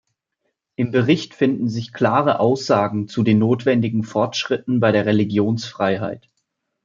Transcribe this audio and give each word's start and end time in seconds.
Im 0.77 0.89
Bericht 0.89 1.35
finden 1.35 1.69
sich 1.69 1.93
klare 1.93 2.39
Aussagen 2.39 3.07
zu 3.07 3.21
den 3.21 3.37
notwendigen 3.37 4.01
Fortschritten 4.01 4.79
bei 4.79 4.91
der 4.91 5.05
Religionsfreiheit. 5.05 6.27